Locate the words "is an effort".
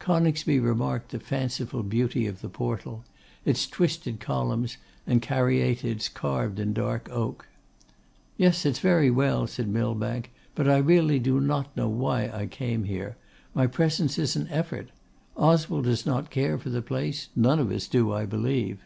14.18-14.90